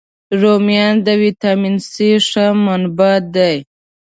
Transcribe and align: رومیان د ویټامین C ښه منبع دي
رومیان 0.41 0.95
د 1.05 1.07
ویټامین 1.21 1.75
C 1.89 1.89
ښه 2.27 2.45
منبع 2.65 3.15
دي 3.35 3.55